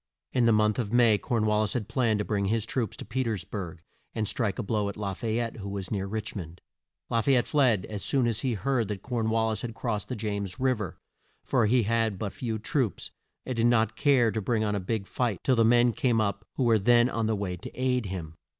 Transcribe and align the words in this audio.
In 0.33 0.47
the 0.47 0.51
month 0.51 0.79
of 0.79 0.91
May, 0.91 1.19
Corn 1.19 1.45
wal 1.45 1.61
lis 1.61 1.73
had 1.73 1.87
planned 1.87 2.17
to 2.17 2.25
bring 2.25 2.45
his 2.45 2.65
troops 2.65 2.97
to 2.97 3.05
Pe 3.05 3.21
ters 3.21 3.43
burg 3.43 3.83
and 4.15 4.27
strike 4.27 4.57
a 4.57 4.63
blow 4.63 4.89
at 4.89 4.97
La 4.97 5.13
fay 5.13 5.37
ette, 5.37 5.57
who 5.57 5.69
was 5.69 5.91
near 5.91 6.07
Rich 6.07 6.35
mond. 6.35 6.59
La 7.11 7.21
fay 7.21 7.35
ette 7.35 7.45
fled 7.45 7.85
as 7.85 8.03
soon 8.03 8.25
as 8.25 8.39
he 8.39 8.55
heard 8.55 8.87
that 8.87 9.03
Corn 9.03 9.29
wal 9.29 9.49
lis 9.51 9.61
had 9.61 9.75
crossed 9.75 10.09
the 10.09 10.15
James 10.15 10.59
Riv 10.59 10.81
er, 10.81 10.97
for 11.43 11.67
he 11.67 11.83
had 11.83 12.17
but 12.17 12.33
few 12.33 12.57
troops 12.57 13.11
and 13.45 13.55
did 13.57 13.67
not 13.67 13.95
care 13.95 14.31
to 14.31 14.41
bring 14.41 14.63
on 14.63 14.73
a 14.73 14.79
big 14.79 15.05
fight 15.05 15.37
till 15.43 15.55
the 15.55 15.63
men 15.63 15.93
came 15.93 16.19
up 16.19 16.47
who 16.55 16.63
were 16.63 16.79
then 16.79 17.07
on 17.07 17.27
the 17.27 17.35
way 17.35 17.55
to 17.57 17.69
aid 17.79 18.07
him. 18.07 18.33